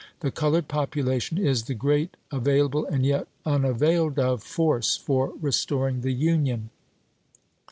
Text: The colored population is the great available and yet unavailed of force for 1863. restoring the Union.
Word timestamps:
The 0.21 0.31
colored 0.31 0.67
population 0.67 1.37
is 1.37 1.65
the 1.65 1.75
great 1.75 2.17
available 2.31 2.87
and 2.87 3.05
yet 3.05 3.27
unavailed 3.45 4.17
of 4.17 4.41
force 4.41 4.97
for 4.97 5.27
1863. 5.27 5.45
restoring 5.47 6.01
the 6.01 6.11
Union. 6.11 6.71